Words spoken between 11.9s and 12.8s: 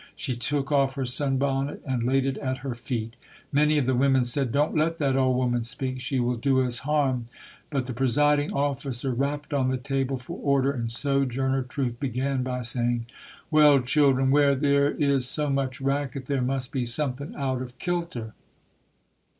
began by